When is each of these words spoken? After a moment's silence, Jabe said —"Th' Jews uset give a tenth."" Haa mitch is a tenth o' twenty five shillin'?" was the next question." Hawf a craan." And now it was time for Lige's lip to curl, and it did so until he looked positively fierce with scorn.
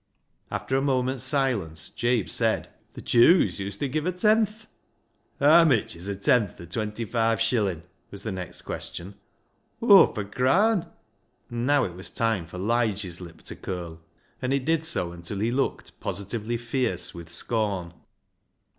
After 0.49 0.75
a 0.75 0.81
moment's 0.81 1.23
silence, 1.23 1.89
Jabe 1.89 2.25
said 2.25 2.69
—"Th' 2.97 3.03
Jews 3.03 3.59
uset 3.59 3.91
give 3.91 4.07
a 4.07 4.11
tenth."" 4.11 4.65
Haa 5.39 5.63
mitch 5.63 5.95
is 5.95 6.07
a 6.07 6.15
tenth 6.15 6.59
o' 6.59 6.65
twenty 6.65 7.05
five 7.05 7.39
shillin'?" 7.39 7.83
was 8.09 8.23
the 8.23 8.31
next 8.31 8.63
question." 8.63 9.13
Hawf 9.79 10.17
a 10.17 10.25
craan." 10.25 10.89
And 11.51 11.67
now 11.67 11.83
it 11.83 11.93
was 11.93 12.09
time 12.09 12.47
for 12.47 12.57
Lige's 12.57 13.21
lip 13.21 13.43
to 13.43 13.55
curl, 13.55 14.01
and 14.41 14.51
it 14.51 14.65
did 14.65 14.83
so 14.85 15.11
until 15.11 15.37
he 15.37 15.51
looked 15.51 15.99
positively 15.99 16.57
fierce 16.57 17.13
with 17.13 17.29
scorn. 17.29 17.93